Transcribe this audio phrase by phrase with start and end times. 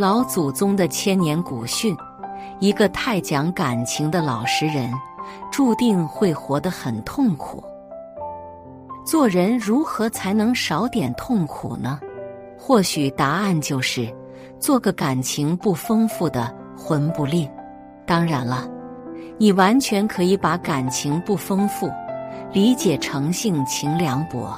[0.00, 1.96] 老祖宗的千年古训：
[2.60, 4.88] 一个太讲感情的老实人，
[5.50, 7.60] 注定会活得很痛苦。
[9.04, 11.98] 做人如何才能少点痛苦呢？
[12.56, 14.08] 或许答案就是，
[14.60, 17.50] 做个感情不丰富的魂不吝。
[18.06, 18.68] 当然了，
[19.36, 21.90] 你完全可以把感情不丰富
[22.52, 24.56] 理解成性情凉薄。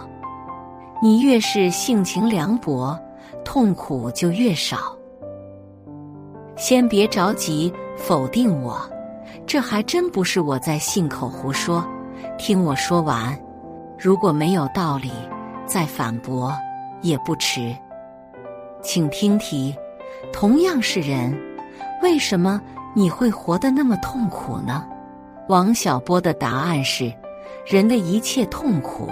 [1.00, 2.94] 你越是性情凉薄，
[3.42, 4.94] 痛苦就越少。
[6.60, 8.78] 先别着急否定我，
[9.46, 11.82] 这还真不是我在信口胡说。
[12.36, 13.34] 听我说完，
[13.98, 15.10] 如果没有道理，
[15.64, 16.52] 再反驳
[17.00, 17.74] 也不迟。
[18.82, 19.74] 请听题：
[20.34, 21.34] 同样是人，
[22.02, 22.60] 为什么
[22.94, 24.86] 你会活得那么痛苦呢？
[25.48, 27.10] 王小波的答案是：
[27.66, 29.08] 人的一切痛苦，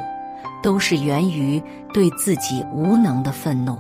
[0.63, 1.63] 都是源于
[1.95, 3.75] 对自己无能的愤怒。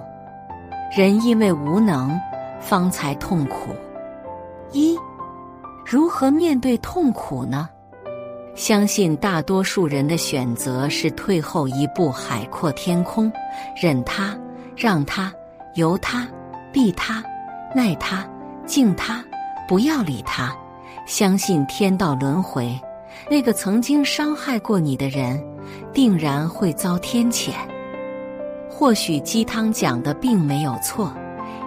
[0.96, 2.18] 人因为无能。
[2.60, 3.74] 方才痛苦。
[4.72, 4.96] 一，
[5.84, 7.68] 如何面对痛苦呢？
[8.54, 13.32] 相信大多数人的选择是退后一步，海阔天空，
[13.80, 14.36] 忍他，
[14.76, 15.32] 让他，
[15.74, 16.26] 由他，
[16.72, 17.22] 避他，
[17.74, 18.28] 耐他，
[18.66, 19.24] 敬他，
[19.68, 20.52] 不要理他。
[21.06, 22.78] 相信天道轮回，
[23.30, 25.42] 那个曾经伤害过你的人，
[25.92, 27.50] 定然会遭天谴。
[28.68, 31.12] 或许鸡汤讲的并没有错。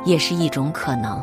[0.06, 1.22] 也是一种可能，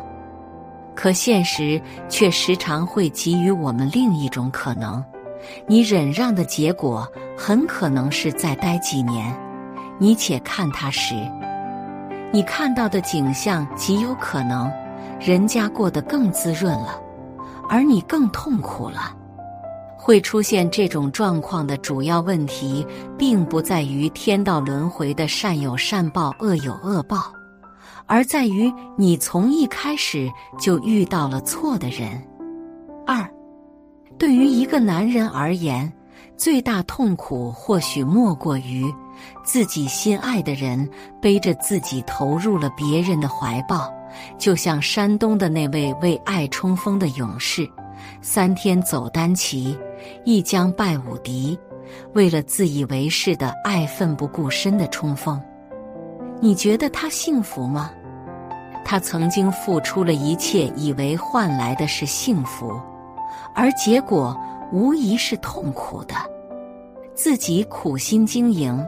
[0.95, 5.05] 可现实却时常会给予我们另一种可能：
[5.67, 7.07] 你忍让的结果
[7.37, 9.35] 很可能是再待几年。
[9.99, 11.15] 你且看他时，
[12.33, 14.71] 你看到的景象极有可能，
[15.19, 17.01] 人家过得更滋润了，
[17.69, 19.15] 而你更痛苦了。
[19.97, 22.87] 会出现这种状况的主要问题，
[23.19, 27.33] 并不在于天道轮回的善有善报、恶有恶报。
[28.07, 32.23] 而在于你从一开始就遇到了错的人。
[33.07, 33.29] 二，
[34.19, 35.91] 对于一个男人而言，
[36.37, 38.93] 最大痛苦或许莫过于
[39.45, 40.89] 自己心爱的人
[41.21, 43.93] 背着自己投入了别人的怀抱，
[44.39, 47.69] 就像山东的那位为爱冲锋的勇士，
[48.21, 49.77] 三天走单骑，
[50.25, 51.59] 一将败五敌，
[52.15, 55.41] 为了自以为是的爱奋不顾身的冲锋。
[56.41, 57.91] 你觉得他幸福吗？
[58.85, 62.81] 他曾经付出了一切，以为换来的是幸福，
[63.55, 64.39] 而结果
[64.73, 66.15] 无疑是痛苦的。
[67.15, 68.83] 自己苦心经营、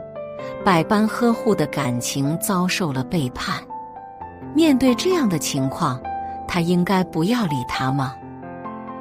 [0.64, 3.60] 百般呵护的感情遭受了背叛。
[4.54, 6.00] 面对这样的情况，
[6.46, 8.14] 他应该不要理他吗？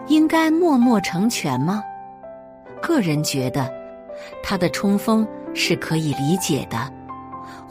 [0.07, 1.83] 应该默默成全吗？
[2.81, 3.71] 个人觉得，
[4.43, 6.91] 他的冲锋是可以理解的。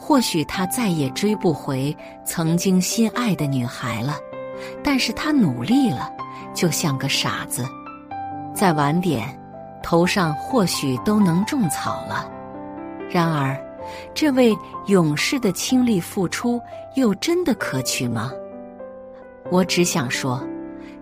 [0.09, 4.15] 或许他再也追不回曾经心爱的女孩了，
[4.83, 6.11] 但是他努力了，
[6.51, 7.63] 就像个傻子。
[8.51, 9.29] 再晚点，
[9.83, 12.27] 头上或许都能种草了。
[13.07, 13.55] 然而，
[14.11, 16.59] 这位勇士的倾力付出
[16.95, 18.31] 又真的可取吗？
[19.51, 20.43] 我只想说，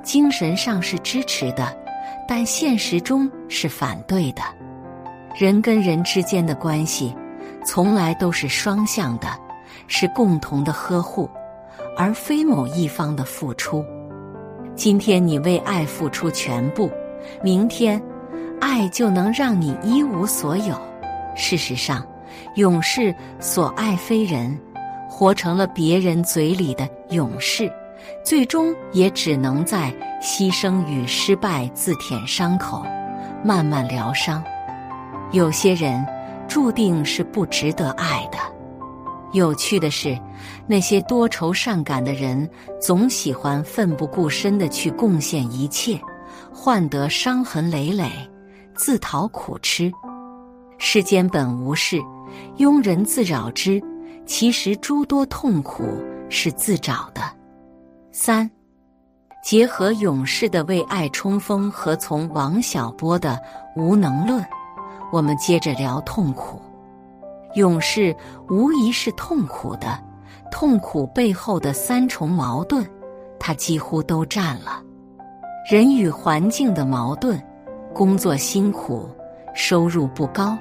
[0.03, 1.73] 精神上是支持的，
[2.27, 4.41] 但现实中是反对的。
[5.33, 7.15] 人跟人之间的关系。
[7.67, 9.27] 从来都是双向的，
[9.89, 11.29] 是共同的呵护，
[11.97, 13.83] 而非某一方的付出。
[14.73, 16.89] 今天你为爱付出全部，
[17.43, 18.01] 明天，
[18.61, 20.79] 爱就能让你一无所有。
[21.35, 22.07] 事实上，
[22.55, 24.57] 勇士所爱非人，
[25.09, 27.69] 活成了别人嘴里的勇士，
[28.23, 32.81] 最终也只能在牺牲与失败自舔伤口，
[33.43, 34.41] 慢慢疗伤。
[35.33, 36.07] 有些人。
[36.57, 38.39] 注定是不值得爱的。
[39.31, 40.19] 有趣的是，
[40.65, 42.49] 那些多愁善感的人，
[42.81, 46.01] 总喜欢奋不顾身的去贡献一切，
[46.51, 48.09] 换得伤痕累累，
[48.73, 49.91] 自讨苦吃。
[50.79, 52.01] 世间本无事，
[52.57, 53.79] 庸人自扰之。
[54.25, 55.83] 其实诸多痛苦
[56.27, 57.21] 是自找的。
[58.11, 58.49] 三，
[59.43, 63.39] 结合勇士的为爱冲锋和从王小波的
[63.75, 64.43] 无能论。
[65.11, 66.61] 我们接着聊痛苦。
[67.55, 68.15] 勇士
[68.49, 69.99] 无疑是痛苦的，
[70.51, 72.85] 痛苦背后的三重矛盾，
[73.39, 74.81] 他几乎都占了：
[75.69, 77.41] 人与环境的矛盾，
[77.93, 79.09] 工作辛苦，
[79.55, 80.57] 收入不高，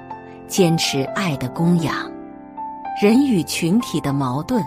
[0.47, 2.09] 坚持爱的供养；
[3.01, 4.63] 人与群体的矛盾，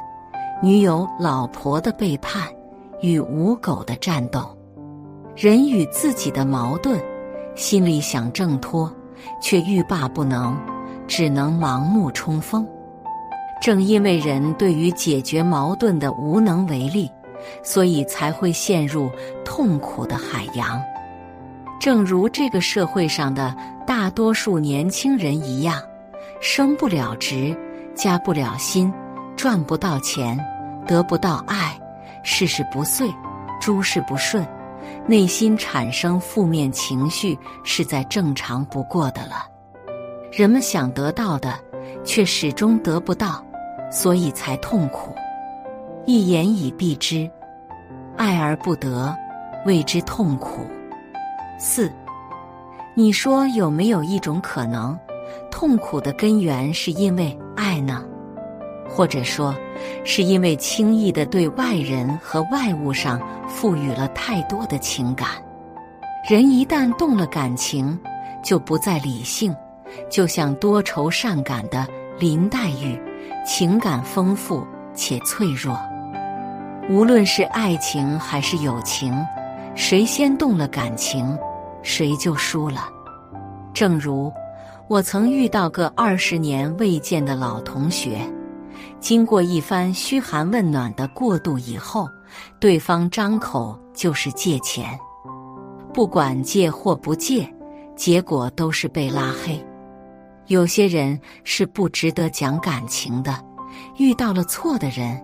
[0.63, 2.47] 女友、老婆的背叛
[3.01, 4.41] 与无狗的战斗；
[5.35, 7.01] 人与自己的矛盾，
[7.57, 8.93] 心里想挣脱。
[9.41, 10.57] 却欲罢不能，
[11.07, 12.67] 只能盲目冲锋。
[13.61, 17.11] 正因为人对于解决矛盾的无能为力，
[17.63, 19.11] 所以才会陷入
[19.45, 20.83] 痛苦的海洋。
[21.79, 23.55] 正如这个社会上的
[23.87, 25.81] 大多数年轻人一样，
[26.41, 27.57] 升不了职，
[27.95, 28.93] 加不了薪，
[29.37, 30.39] 赚不到钱，
[30.87, 31.79] 得不到爱，
[32.23, 33.11] 事事不遂，
[33.61, 34.47] 诸事不顺，
[35.11, 39.45] 内心产生负面情绪是再正常不过的了。
[40.31, 41.59] 人们想得到的，
[42.05, 43.45] 却始终得不到，
[43.91, 45.13] 所以才痛苦。
[46.07, 47.29] 一言以蔽之，
[48.17, 49.13] 爱而不得，
[49.67, 50.65] 谓之痛苦。
[51.59, 51.93] 四，
[52.95, 54.97] 你说有没有一种可能，
[55.51, 58.05] 痛苦的根源是因为爱呢？
[58.93, 59.55] 或者说，
[60.05, 65.29] 是因为轻易的对外人和外物上赋予了太多的情感？
[66.29, 67.99] 人一旦动了感情，
[68.43, 69.55] 就不再理性，
[70.11, 71.87] 就像多愁善感的
[72.19, 73.01] 林黛玉，
[73.47, 75.79] 情感丰富且脆弱。
[76.91, 79.15] 无论是爱情还是友情，
[79.77, 81.39] 谁先动了感情？
[81.83, 82.89] 谁就输了。
[83.73, 84.31] 正如
[84.89, 88.19] 我曾遇到个二十年未见的老同学，
[89.01, 92.07] 经过一番嘘寒问暖的过渡以后，
[92.61, 94.99] 对方张口就是借钱，
[95.93, 97.51] 不管借或不借，
[97.97, 99.59] 结果都是被拉黑。
[100.47, 103.35] 有些人是不值得讲感情的，
[103.97, 105.21] 遇到了错的人，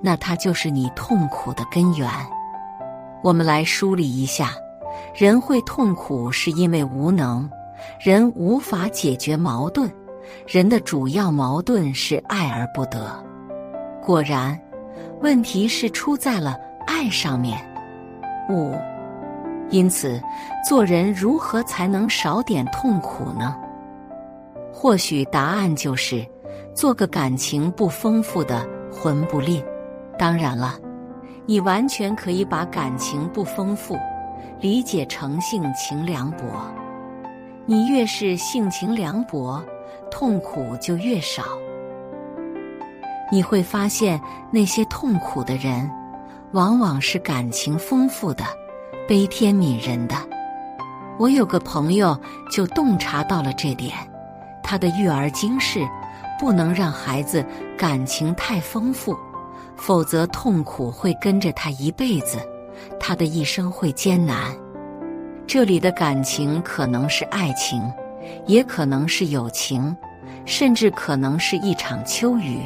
[0.00, 2.08] 那他就是你痛苦的根源。
[3.22, 4.50] 我们来梳理一下。
[5.14, 7.48] 人会痛苦，是因为无能，
[8.00, 9.90] 人无法解决矛盾，
[10.46, 13.24] 人的主要矛盾是爱而不得。
[14.02, 14.58] 果然，
[15.20, 16.56] 问题是出在了
[16.86, 17.58] 爱上面。
[18.48, 18.74] 五，
[19.70, 20.22] 因此，
[20.68, 23.56] 做人如何才能少点痛苦呢？
[24.72, 26.24] 或许答案就是，
[26.74, 29.62] 做个感情不丰富的魂不吝。
[30.18, 30.78] 当然了，
[31.44, 33.96] 你完全可以把感情不丰富。
[34.58, 36.46] 理解成性情凉薄，
[37.66, 39.62] 你越是性情凉薄，
[40.10, 41.42] 痛苦就越少。
[43.30, 44.20] 你会发现，
[44.50, 45.90] 那些痛苦的人，
[46.52, 48.44] 往往是感情丰富的、
[49.08, 50.14] 悲天悯人的。
[51.18, 52.18] 我有个朋友
[52.50, 53.92] 就洞察到了这点，
[54.62, 55.80] 他的育儿经是：
[56.38, 57.44] 不能让孩子
[57.76, 59.16] 感情太丰富，
[59.76, 62.38] 否则痛苦会跟着他一辈子。
[63.00, 64.54] 他的一生会艰难。
[65.46, 67.82] 这里的感情可能是爱情，
[68.46, 69.96] 也可能是友情，
[70.44, 72.60] 甚至可能是一场秋雨，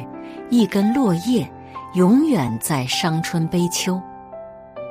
[0.49, 1.49] 一根落叶，
[1.95, 4.01] 永远在伤春悲秋。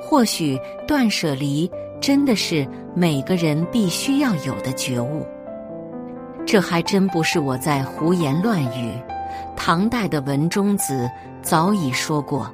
[0.03, 1.71] 或许断舍离
[2.01, 5.27] 真的是每个人必须要有的觉悟。
[6.47, 8.93] 这还真不是我在胡言乱语。
[9.57, 11.09] 唐代的文中子
[11.43, 12.53] 早已说过：“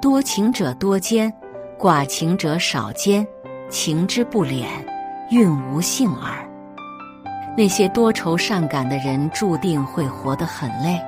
[0.00, 1.32] 多情者多奸。”
[1.78, 3.26] 寡情者少奸，
[3.70, 4.66] 情之不敛，
[5.30, 6.49] 运无幸耳。
[7.60, 10.98] 那些多愁善感的人，注定会活得很累；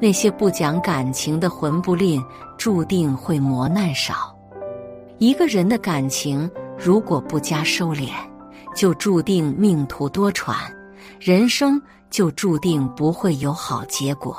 [0.00, 2.20] 那些不讲感情的魂不吝，
[2.56, 4.36] 注定会磨难少。
[5.18, 8.08] 一个人的感情如果不加收敛，
[8.74, 10.56] 就注定命途多舛，
[11.20, 11.80] 人生
[12.10, 14.36] 就注定不会有好结果。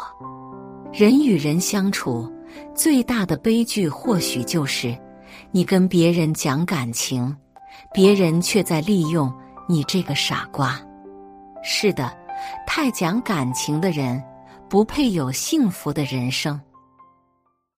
[0.91, 2.29] 人与人相处，
[2.75, 4.93] 最大的悲剧或许就是。
[5.51, 7.33] 你跟别人讲感情，
[7.93, 9.33] 别人却在利用
[9.65, 10.77] 你这个傻瓜。
[11.63, 12.11] 是的，
[12.65, 14.21] 太讲感情的人
[14.69, 16.59] 不配有幸福的人生。